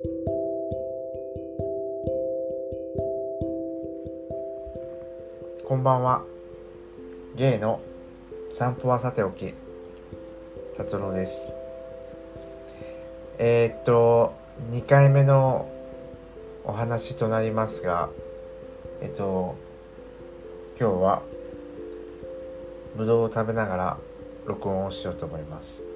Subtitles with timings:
[0.00, 0.10] こ
[5.76, 6.24] んばんは。
[7.34, 7.80] ゲイの
[8.52, 9.54] 散歩はさておき。
[10.76, 11.52] 達郎です。
[13.38, 14.34] えー、っと
[14.70, 15.68] 2回目の
[16.64, 18.08] お話となりますが
[19.00, 19.56] えっと
[20.78, 21.22] 今日は
[22.96, 23.98] ぶどうを食べながら
[24.46, 25.87] 録音をしようと思います。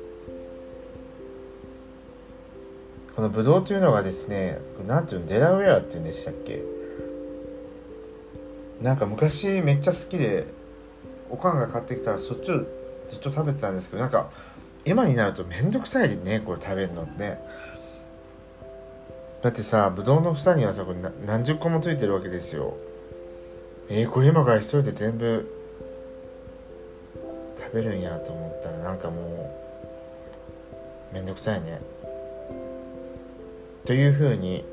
[3.22, 6.60] このぶどうというのがですねなんていうのデラウェアっていうんでしたっけ？
[8.82, 10.44] なんか昔めっちゃ好きで
[11.30, 12.66] おかんが買ってきたらそっちを
[13.08, 14.28] ずっと食べてたんですけどなんか
[14.84, 17.38] 今になるとめんどくさいねこれ食べるのって。
[19.40, 22.74] だってさぶどうの房にはさこれ何十個もついてるわけですよ。
[23.88, 25.48] えー、これ今から一人で全部
[27.56, 29.48] 食べるんやと思ったらなんかも
[31.12, 31.78] うめんどくさいね。
[33.84, 34.64] というふうに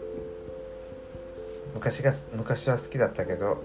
[1.74, 3.64] 昔が昔は好きだったけど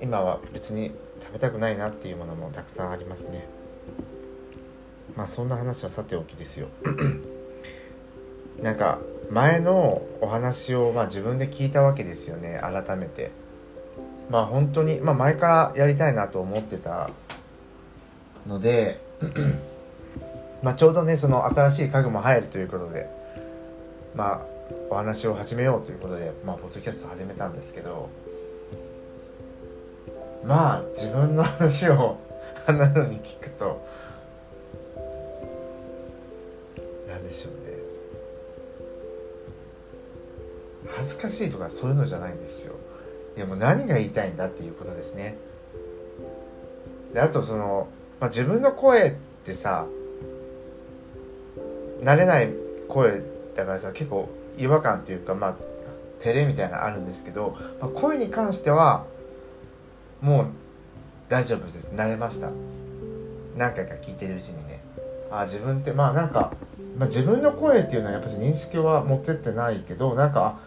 [0.00, 3.46] 今は別に食べたくないなっていうものもたくさんありますね。
[5.16, 6.68] まあそんな話はさておきですよ。
[8.62, 8.98] なんか
[9.30, 13.30] 前のお話をまあ自分で聞いたわけですよね改めて。
[14.30, 17.10] まあ本当にまあ前からやりたいなと思ってた
[18.46, 19.00] ので
[20.62, 23.08] まあちょうどねその新しい家具も入るということで
[24.16, 24.40] まあ
[24.90, 28.08] お話を始めようということでまあポッドキャスト始めたんですけど
[30.44, 32.18] まあ自分の話を
[32.66, 33.86] あんなのに聞くと
[37.06, 37.76] 何でしょうね。
[40.88, 42.74] 恥ずかしいとかそういうのじゃないんですよ。
[43.36, 45.36] いやもう何が言いたいんだっていうことですね。
[47.12, 49.14] であとその、まあ、自分の声っ
[49.44, 49.86] てさ
[52.00, 52.50] 慣れない
[52.88, 55.56] 声だからさ結構違和感っていうかまあ
[56.20, 59.06] 照れみたいなのあるんですけど、まあ、声に関しては
[60.20, 60.46] もう
[61.28, 61.88] 大丈夫です。
[61.92, 62.50] 慣れました。
[63.56, 64.80] 何回か聞いてるうちにね。
[65.30, 66.52] あ自分ってまあなんか、
[66.96, 70.60] まあ、自分の声っていうのはやっぱり認識は持ってってないけどなんか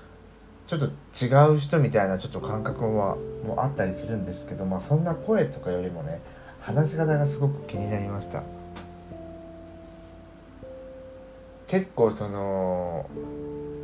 [0.67, 3.15] ちょっと違う人みたいなちょっと感覚は
[3.45, 6.21] もうあったりするんですけどまあそんな声とかよりもね
[6.59, 8.43] 話し方がすごく気になりました。
[11.69, 13.07] 結構その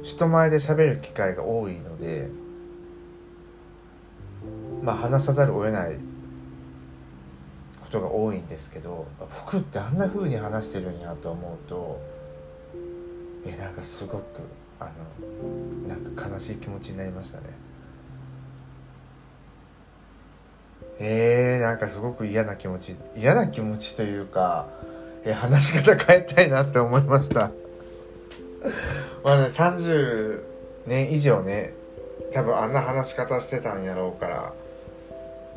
[0.01, 2.29] 人前で喋る機会が多いので
[4.84, 5.96] まあ話さざるを得ない
[7.81, 12.01] ことが多いんですけど僕ってあんな風に話してるんやと思うと
[13.46, 14.23] えなんかすごく
[14.79, 17.46] あのなんか悲しい気持ちになりましたね。
[20.97, 24.67] えー、なんかすごく嫌な気持ち嫌な気持ちというか、
[25.25, 27.52] え、話し方変えたいなって思いました。
[29.25, 30.40] まあね30
[30.86, 31.74] 年以上ね
[32.31, 34.53] 多分あんな話し方してたんやろうから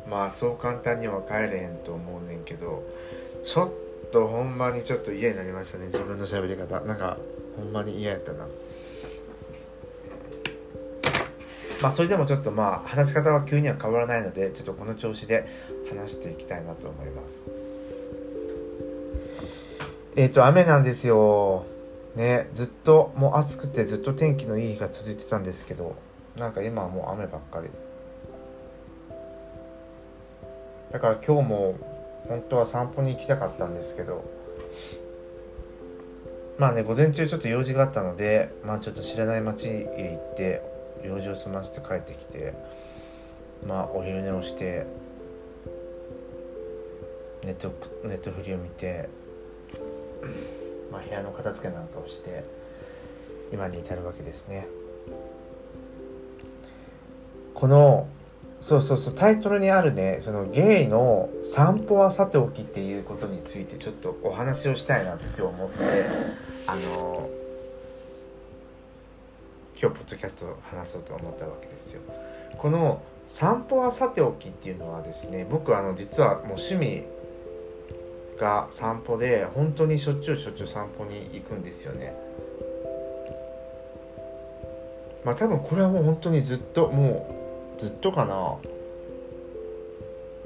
[0.09, 2.83] まあそう簡単には帰れへんと思うねんけど
[3.43, 6.79] ちょっとほんまにちょっと嫌になりましたね自分の喋り方。
[6.81, 7.17] なんか
[7.55, 8.47] ほんまに嫌やったな。
[11.81, 15.45] まあそれでもちょっとまあ話し方は急には変わらないのでちょっとこの調子で
[15.89, 17.45] 話していきたいなと思います。
[20.15, 21.65] えっ、ー、と雨なんですよ。
[22.15, 25.95] ねずっともう暑くてずっと天気のいい日が続いてたんですけど
[26.35, 27.69] なんか今はもう雨ばっかり。
[30.91, 31.75] だから今日も
[32.27, 34.25] 本当は散歩に行きたかったんですけど
[36.57, 40.61] まあね午前中ちょっと用事があったのでまあちょっと知らない町へ行って
[41.05, 42.53] 用事を済ませて帰ってきて
[43.67, 44.87] まあお昼寝をして
[47.43, 47.71] ネット
[48.03, 49.07] ネットフリを見て、
[50.91, 52.43] まあ、部屋の片付けなんかをして
[53.51, 54.67] 今に至るわけですね。
[57.53, 58.07] この
[58.61, 66.05] そうそうそうタイトルにあるねそのゲイの散歩はさておきっていうことについてちょっとお話をしたいなと今日思って
[66.67, 67.29] あの
[69.81, 72.01] 今日ポッドキャスト話そうと思ったわけですよ。
[72.57, 77.03] この散歩はさておきっていうのはですね僕あの実はもう趣味
[78.39, 82.15] が散歩で本当にしょっちゅうしょっちゅう散歩に行くんですよね。
[85.25, 88.55] まあ多分これはもう本当にずっともうずっとかな。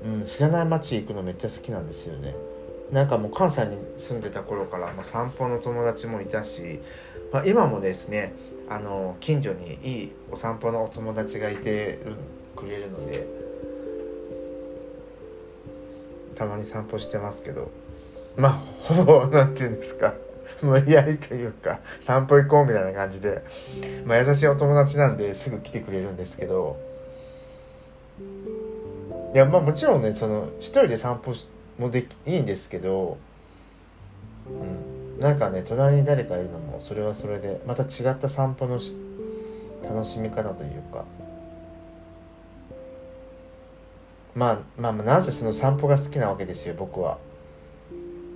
[0.04, 2.36] うん知らない街行くのめっちゃ好きなんですよね。
[2.92, 6.81] なんかもう関西に住んでた頃から、まあ、散歩の友達もいたし、
[7.31, 8.34] まあ、今もですね
[8.69, 12.00] あの近所にいいお散歩のお友達がいて
[12.56, 13.25] くれるので
[16.36, 17.82] たまに散歩してますけど。
[18.35, 20.13] まあほぼ何て言うんですか。
[20.62, 23.44] 無理やりというか散歩行こうみたいな感じで、
[24.06, 26.77] まあ、優しいお友達なんですぐ来てくれるんですけど。
[29.33, 31.33] いやまあもちろんねその一人で散歩
[31.80, 33.18] もできいいんですけど、
[34.47, 38.80] うん、なんかね隣に誰かいるのもそれはそれでまた違った散歩の
[39.83, 41.03] 楽しみ方というか。
[44.35, 47.18] まあまあなぜその散歩が好きなわけですよ僕は。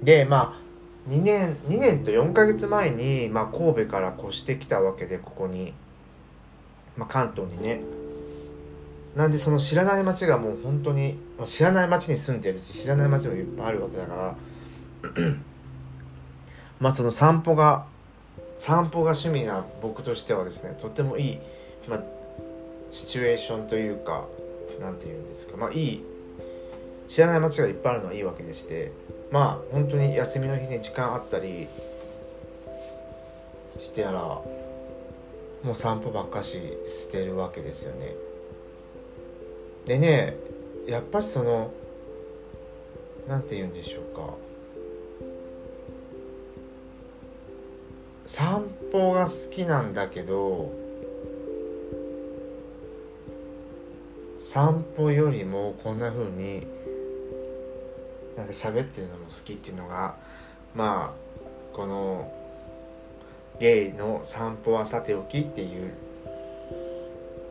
[0.04, 0.68] でまあ
[1.10, 5.74] 2年2年と4ヶ月前に、まあ、神戸から越してきたわけでここに、
[6.98, 7.82] まあ、関東にね。
[9.16, 14.36] なんでその知らない街がもう本当に知らない街に住んでるし知らない街もいっぱいあるわけだから。
[16.80, 17.88] まあその散歩が
[18.60, 21.40] 散歩が趣味な僕としてはですねとてもいい、
[21.88, 22.04] まあ、
[22.92, 24.26] シチュエーションというか
[24.80, 25.58] 何て言うんですか。
[25.58, 26.04] まあいい
[27.08, 28.92] 知らない街がいっぱいあるのはいいわけでして。
[29.32, 31.68] まあ本当に休みの日に時間あったり
[33.80, 34.44] してやらも
[35.72, 38.16] う散歩ばっかししてるわけですよね。
[39.86, 40.36] でね
[40.88, 41.72] やっぱりその
[43.28, 44.34] 何て言うんでしょうか。
[48.26, 50.70] 散歩が好きなんだけど
[54.40, 56.68] 散歩よりもこんな風に
[58.38, 60.16] なんか喋ってるのも好きっていうのが
[60.76, 62.32] まあこの
[63.60, 65.92] ゲイの散歩はさておきっていう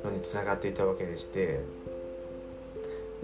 [0.05, 1.61] のにつながっていたわけでして、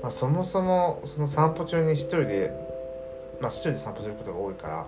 [0.03, 2.51] まあ、そもそもその散歩中に一人で
[3.41, 4.87] まあ一人で散歩することが多いから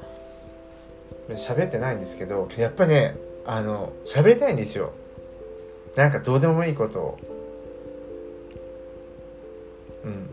[1.36, 3.16] 喋ってないんですけどやっぱりね
[3.46, 4.92] あの喋りたいんですよ。
[5.94, 7.18] なんかどうでもいいことを。
[10.04, 10.28] うん。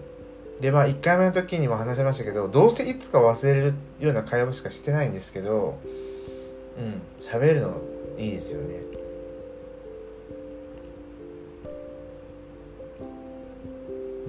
[0.61, 5.79] でまあ1回目の時にも話しましたけどどうせいつか忘れるような会話しかしてないんですけど
[6.77, 7.81] うん喋るの
[8.17, 8.75] いいですよね。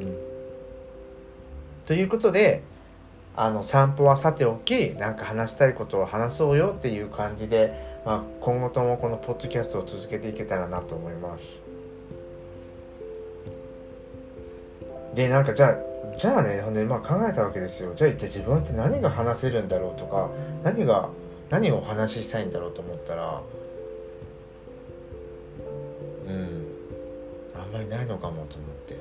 [0.00, 0.16] うん。
[1.86, 2.62] ということで
[3.36, 11.60] あの散歩はさておきなんか話したいことを話そうよっていう感じで、まあ、今後ともこのポッドキャストを続けていけたらなと思います。
[15.14, 17.92] でなんかじゃあじゃあねほんでまあ考えたわけですよ。
[17.94, 20.30] じゃあ一体自分って何が話せるんだろうとか
[20.62, 21.08] 何が
[21.50, 23.42] 何をお話ししたいんだろうと思ったら
[26.26, 26.66] うん
[27.54, 28.96] あんまりないのかもと思って。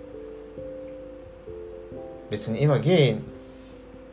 [2.32, 3.16] 別に今ゲイ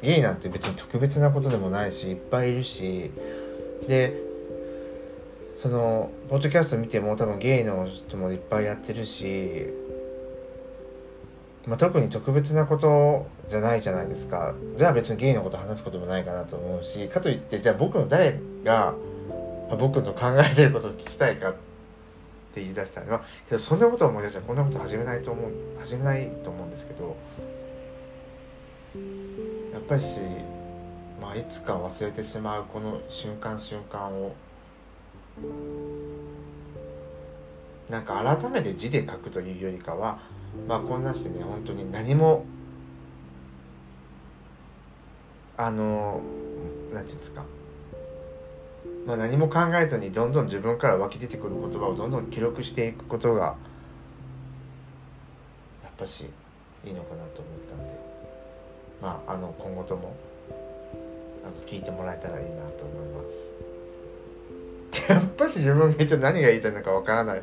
[0.03, 3.13] ゲイなんて別に特別なことでもないしいっぱいいるし
[3.87, 4.21] で
[5.57, 9.69] そのポッドキャスト見ても多分ゲイの人もいっぱいやってるし
[11.69, 14.55] まあ、特に特別なことじゃないじゃないですか。
[14.79, 18.95] じゃあ別にゲイのこと話すこともないかなと思うしかといってじゃあ僕の誰が、
[19.79, 21.53] 僕の考えてることを聞きたいかっ
[22.55, 27.17] て言い出したら、まあ、けどそんなこと思い出したらこんなこと始めないと思う始めないと思うんですけど
[29.75, 30.21] やっぱりし、
[31.21, 34.35] まあ、いつか忘れてしまうこの瞬間瞬間を
[37.91, 40.19] なんか改めて字で書くというよりかは
[40.67, 42.45] まあこんなしてね本当に何も
[45.57, 46.21] あの
[46.93, 47.45] 何て言うんですか
[49.07, 53.57] まあ何も考えずにどんどん自分から湧き出てくる言葉をどんどん記録していくことが
[55.83, 56.27] やっぱし
[56.85, 58.01] いいのかなと思ったんで
[59.03, 60.15] まああの今後とも
[61.45, 63.55] あの聞いてもらえたらいいなと思います。
[65.13, 67.43] やっぱし自分が言って何が言いたいのかわからない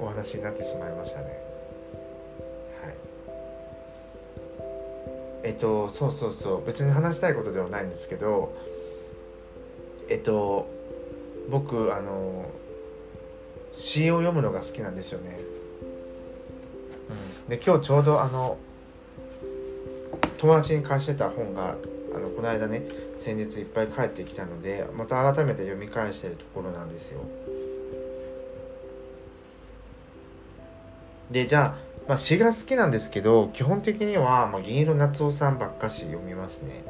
[0.00, 1.53] お話になってしまいましたね。
[5.44, 8.56] えっとそうそうそう別に話したいことではないんですけど
[10.08, 10.66] えっと
[11.50, 12.46] 僕あの
[13.74, 15.38] 詩を読むのが好きなんですよね。
[17.44, 18.56] うん、で今日ちょうどあの
[20.38, 21.76] 友達に貸してた本が
[22.14, 22.82] あのこの間ね
[23.18, 27.20] 先日いっぱい帰ってきたのでまた改めて読み返してるところなんですよ。
[31.30, 36.84] でじゃあまあ、詩が好きなんですけど基本的には、まあ、銀色夏夫さんばっかし読みますね。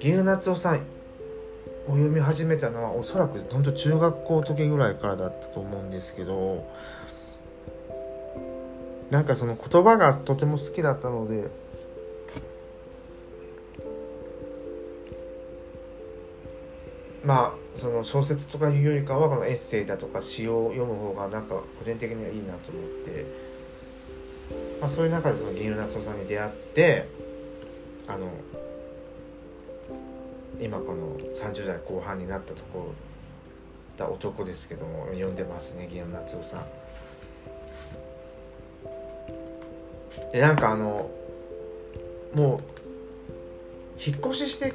[0.00, 0.80] 銀色夏夫さん
[1.86, 6.66] を読み始めたのはおそらく本当中学校時ぐらいからだったと思うんですけど
[9.10, 11.48] なんかその言葉がとても好きだったので
[17.26, 23.26] まあその小説とかいうよりかはこのエッセイだとか詩を読む方がなんか個人的にはいいなと思って、
[24.80, 27.08] まあ、そういう中でその銀色夏夫さんに出会って
[28.06, 28.28] あの
[30.60, 32.94] 今この30代後半になったところ
[33.96, 36.64] だ男ですけども読んでますね祇園夏夫さん。
[40.32, 41.10] でなんかあの
[42.34, 42.60] もう
[43.98, 44.74] 引っ越しして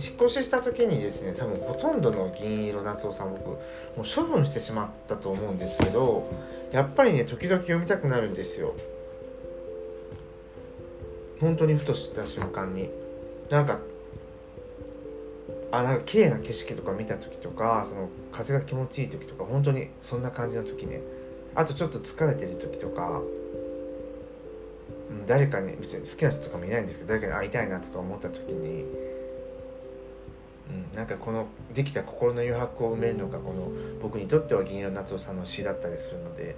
[0.00, 3.58] 引っ越しした時にですね多分ほとんどの銀色夏夫さん僕も
[3.98, 6.30] う処分してしまったと思うんですけど
[6.72, 8.74] やっぱりね時々読みたくなるんですよ。
[11.40, 12.90] 本当にふとした瞬間に。
[13.50, 13.78] なんか
[15.70, 21.00] あなんか綺麗な景色とか見た時とかその風が気持ちいい時とか本当にそんな感じの時ね。
[21.54, 23.20] あとちょっと疲れてる時とか、
[25.10, 28.84] うん、誰かに別に好きな人とかもいないんですけど誰かに会いたいなとか思った時に、
[30.94, 33.70] なんかこのできた心の余白を埋めるのがこの
[34.02, 36.56] 僕にとっては銀色夏夫さんの詩だったりするので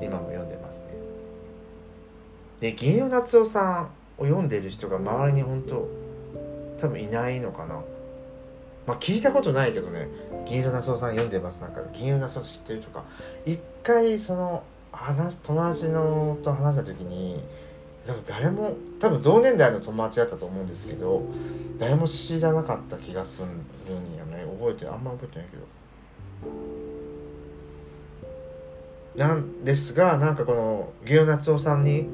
[0.00, 0.84] 今も読んでますね。
[2.60, 5.88] で銀色夏夫さんを読んでいる人が周りに本当
[6.78, 7.82] 多分いないのかな。
[8.86, 10.08] まあ聞いたことないけどね。
[10.46, 11.56] 銀色夏夫さん読んでます。
[11.56, 13.04] なんか銀色夏夫知ってるとか。
[13.44, 17.42] 一回その話友達のと話した時に
[18.06, 21.22] 多分誰も多分同年代の友達だったと思うんですけど
[21.78, 23.50] 誰も知らなかった気がするん
[24.16, 24.44] やね。
[24.58, 25.62] 覚えてあんま覚えてないけど。
[29.26, 32.06] なんですがなんかこの祇園夏夫さんに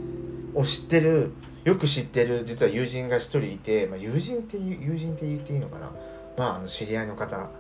[0.55, 1.33] を知ってる
[1.65, 5.91] よく知ってる実は友人が一人いて、まあ、友人って友人って言っていいのかな。
[6.37, 7.51] まああの知り合いの方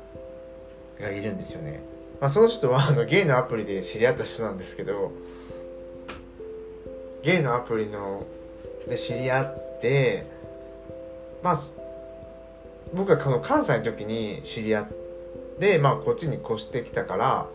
[0.99, 1.83] がいるんですよね、
[2.21, 5.13] まあ、その人はあのゲイのアプリで知り合った人なんですけど
[7.23, 8.27] ゲイのアプリの
[8.89, 10.27] で知り合って
[11.43, 11.61] まあ
[12.95, 14.89] 僕はこの関西の時に知り合っ
[15.59, 17.47] てまあこっちに越してきたから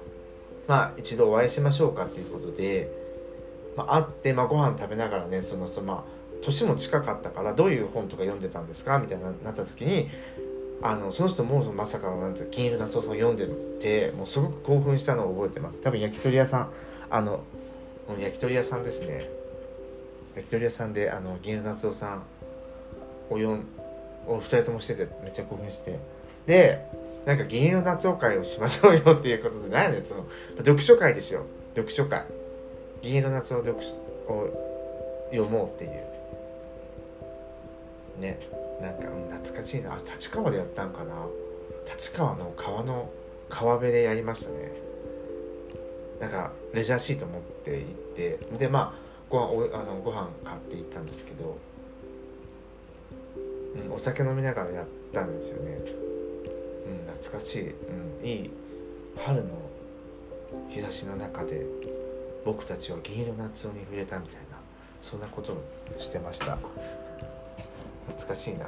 [0.67, 2.89] まあ一度お会いしましょうかっていうことで、
[3.75, 6.03] まあ、会って、まあ、ご飯食べながらねそのそのまあ
[6.43, 8.99] 年も近かったからどういう本とか読んでたんですか？
[8.99, 10.07] みたいななった時に
[10.81, 13.47] あのその人もまさかのなんて金色夏夫さんを読んで
[13.79, 15.79] てもうすごく興奮したのを覚えてます。
[15.79, 16.69] 多分焼き鳥屋さん
[17.09, 17.43] あの
[18.19, 19.27] 焼き鳥屋さんですね。
[20.35, 22.23] 焼き鳥屋さんであの銀色夏夫さん
[23.29, 23.65] を読ん
[24.27, 25.99] を2人ともしててめっちゃ興奮して。
[26.45, 26.85] で
[27.25, 30.25] なんか銀色夏夫会をしましょうよっていうことで何やねんその
[30.57, 31.45] 読書会ですよ。
[31.73, 32.25] 読書会。
[33.01, 33.95] 銀色夏夫読書
[34.31, 36.05] を読もうっていう。
[38.19, 38.39] ね
[38.81, 39.93] なんか、うん、懐かしいな。
[39.93, 41.25] あ立川でやったんかな。
[41.91, 43.09] 立川の川の
[43.49, 44.71] 川辺でやりましたね。
[46.19, 48.37] なんかレジャーシート持って行って。
[48.57, 49.04] でまあ
[49.35, 51.57] ご飯おあのご飯買って行ったんですけど、
[53.85, 55.77] うん、お酒飲みながらやったんですよね。
[56.87, 58.51] うん懐かしい、うん、いい
[59.25, 59.49] 春の
[60.69, 61.65] 日差しの中で
[62.45, 64.57] 僕たちは銀色夏に触れたみたいな
[65.01, 65.57] そんなことを
[65.99, 66.57] してました。
[68.07, 68.67] 懐かしいな。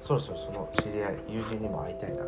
[0.00, 2.24] そろそろその知り合い友人にも会いたいな。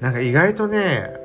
[0.00, 1.17] なんか意外とね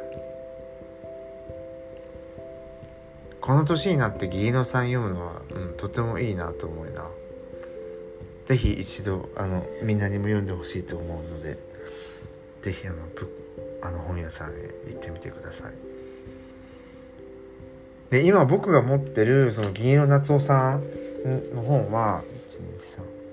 [3.44, 7.06] この年になって義野さん読むのは、うん、とてもいいなと思いな
[8.48, 11.60] ぜひ一度あのみんなにも読んでほしいと思うので
[12.64, 13.00] ぜひあの
[13.82, 14.54] あの本屋さんへ
[14.88, 15.74] 行ってみてください。
[18.12, 20.84] で今僕が持ってるその銀色夏夫さん
[21.54, 22.24] の本は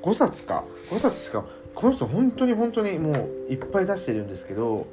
[0.02, 4.88] 5冊か5冊しかこの人本当に本当にもういっぱい出してるんですけど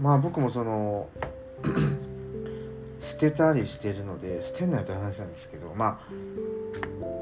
[0.00, 1.08] まあ僕もその
[3.30, 6.00] てたりしてるので捨てんなよって話なんですけどま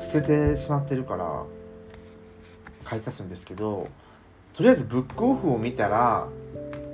[0.00, 1.45] あ捨ててしまってるから
[2.85, 3.88] 買い足すんですけど
[4.54, 6.28] とりあえずブックオフを見たら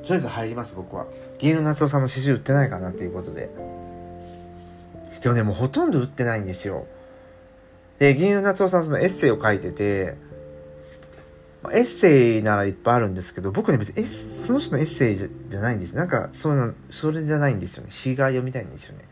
[0.02, 1.06] とりあえず入ります僕は
[1.38, 3.50] 銀色夏夫さんの刺繍売ってないかなっていうことで。
[5.22, 6.86] でもね、もうほとんど売ってないんですよ。
[7.98, 10.16] で、銀融夏夫さんそのエッセイを書いてて、
[11.72, 14.06] エッセイならいっぱいあるんですけど、僕ね別に
[14.44, 15.94] その人のエッセイじゃないんです。
[15.94, 17.90] なんか、そういうの、それじゃないんですよね。
[17.90, 19.04] 詩が読みたいんですよね。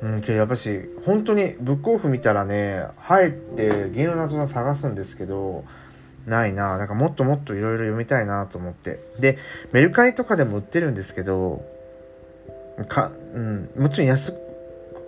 [0.00, 5.64] うん、けどやっぱし、本当にブックオフ見たらね、入って銀の謎を探すんですけど、
[6.26, 6.78] ないな。
[6.78, 9.00] なんかもっともっといろいろ読みたいなと思って。
[9.18, 9.38] で、
[9.72, 11.64] メルカリとかでも売ってるんですけど、
[12.88, 14.38] か、うん、もちろん安く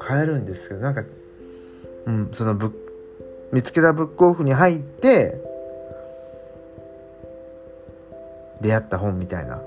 [0.01, 1.05] 買えるんですけど、なんか、
[2.07, 2.75] うん、そのぶ
[3.53, 5.41] 見つけたブックオフに入って、
[8.61, 9.57] 出会った本みたいな。
[9.57, 9.63] うん。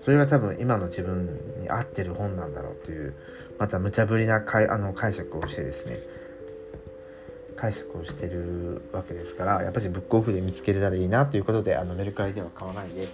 [0.00, 1.26] それが多分今の自分
[1.62, 3.14] に合ってる本なんだろうという、
[3.58, 5.98] また無茶ぶりなかいあの解釈をしてですね、
[7.56, 13.08] 解釈をしてるわけですから、やっぱりブックオフで見つけれたらいいなということで、あのメルカリでは買わないで、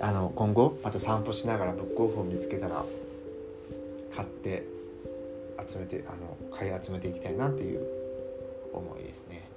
[0.00, 2.84] あの今後また散歩しながらブックオフを見つけたら
[4.14, 4.64] 買って
[5.68, 8.07] 集めてあの買い集めていきたいなっていう
[8.72, 9.48] 思いですね。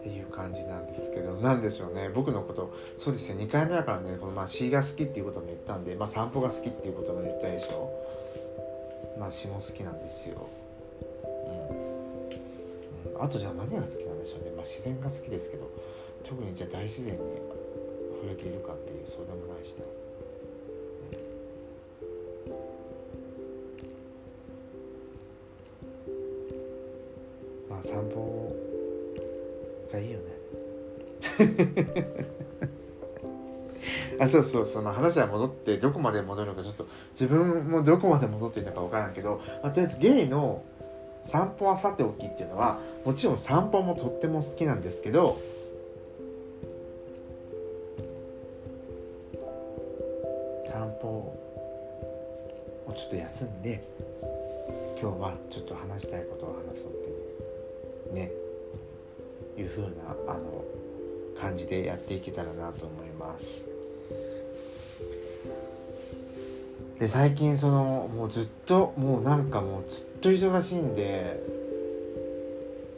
[0.00, 7.92] っていう感じなんですけど何でしょうね僕のことそうですね2回目だからねこのまあ詩が好きっていうことも言ったんで、まあ、散歩が好きっていうことも言ったでしょ
[9.18, 10.48] まあ詩も好きなんですよ。
[11.22, 15.70] うん、うん、あとじゃあ何が好きなんでしょうね、まあ、自然が好きですけど
[16.24, 17.20] 特にじゃあ大自然に
[18.22, 19.84] 触れているかっていうそうでもないしな。
[19.84, 20.01] ま
[27.92, 28.56] 散歩
[29.92, 30.24] がいいよね。
[34.18, 40.62] あそうそうその話は戻ってどこまで戻るのかちょっと自分もどこまで戻っているのか分からんけど、まあ、とりあえずゲイの
[41.24, 45.40] 散歩はさておきっていうのはもちろん散歩もとっても好きなんですけど
[50.66, 51.08] 散歩
[52.86, 53.84] をちょっと休んで
[55.00, 57.31] 今日はちょっと話したいことを話そうっていう。
[58.12, 58.30] ね
[59.56, 59.88] いう風な
[60.28, 60.64] あの
[61.38, 63.64] 感じでやっていけたらなと思います。
[66.98, 71.42] で最近そのもうずっともうなんかもうずっと忙しいんで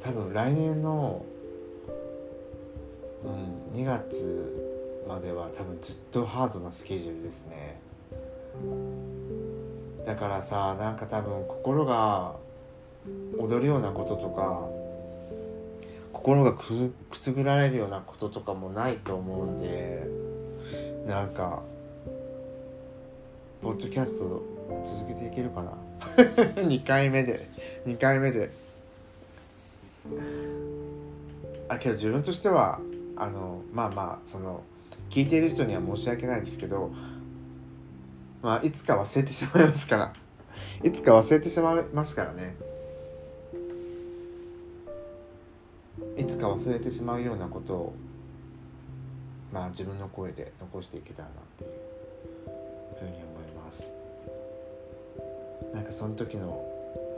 [0.02, 1.24] 多分来年の、
[3.24, 4.74] うん、2月
[5.08, 7.80] までは多分ずっとハードなスケジュールですね
[10.04, 12.36] だからさなんか多分心が
[13.38, 14.68] 踊るようなこととか
[16.24, 16.64] 心がく
[17.12, 20.06] すぐられるようなこととかもないと思うんで
[21.06, 21.62] なんか
[23.60, 24.42] ポッドキャスト
[24.86, 25.72] 続けていけるかな？
[26.64, 27.46] 2回目で
[27.86, 28.50] 2回目で。
[31.68, 32.80] あけど自分としては
[33.16, 34.62] あのまあまあその
[35.10, 36.90] 聞いている人には申し訳ないですけど
[38.42, 40.12] まあいつか忘れてしまいますから。
[40.82, 42.56] いつか忘れてしまいますからね。
[46.16, 47.94] いつか忘れてしまうようなことを
[49.52, 51.70] まあ自分の声で残していけたらなっていう
[52.98, 53.92] ふうに思います。
[55.72, 56.64] なんかその時の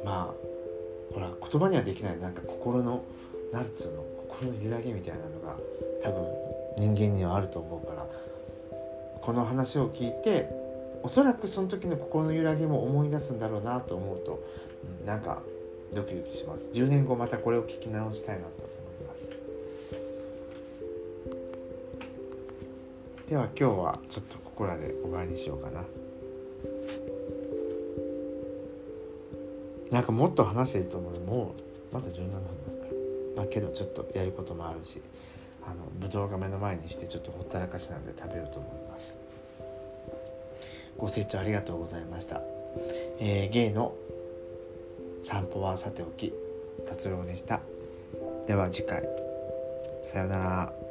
[0.05, 3.03] まあほら言葉にはできないなんか心の
[3.53, 5.57] なんつうの心の揺らぎみたいなのが
[6.03, 8.07] 多分人間にはあると思うから
[9.21, 10.51] この話を聞いて
[11.03, 14.45] おそらくその時の心の揺らぎも思い出すんだろうなと思うと、
[15.01, 15.43] うん、なんか
[15.95, 16.71] ドキドキします。
[16.73, 18.66] 10年後またこれを聞き直したいなと。
[23.29, 25.83] では今日はちょっとここらで終わりにしようかな。
[29.91, 31.21] なんかもっと話してると思う。
[31.23, 31.55] も
[31.91, 32.41] うまだ17分だか
[33.35, 33.37] ら。
[33.37, 35.01] まあけどちょっとやることもあるし
[35.65, 39.19] あのぶどうが目の前にしてちょっとほったらかしなんで食べようと思います。
[40.97, 42.41] ご清聴ありがとうございました、
[43.19, 43.95] えー、ゲイの
[45.25, 46.33] 散歩はさておき
[46.89, 47.61] 達郎でした。
[48.47, 49.03] では次回。
[50.05, 50.86] さようなら。